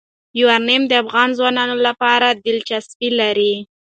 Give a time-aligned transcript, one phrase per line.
[0.39, 3.53] یورانیم د افغان ځوانانو لپاره دلچسپي لري.